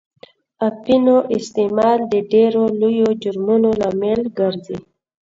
اپینو 0.67 1.17
استعمال 1.37 1.99
د 2.13 2.13
ډېرو 2.33 2.63
لویو 2.81 3.09
جرمونو 3.23 3.69
لامل 3.81 4.21
ګرځي. 4.37 4.77